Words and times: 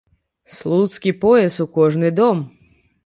Слуцкі 0.53 1.13
пояс 1.25 1.59
у 1.67 1.67
кожны 1.77 2.11
дом! 2.23 2.43